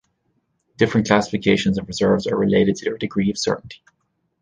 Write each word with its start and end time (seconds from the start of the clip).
Different 0.77 1.05
classifications 1.05 1.77
of 1.77 1.87
reserves 1.87 2.25
are 2.25 2.35
related 2.35 2.75
to 2.77 2.85
their 2.85 2.97
degree 2.97 3.29
of 3.29 3.37
certainty. 3.37 3.83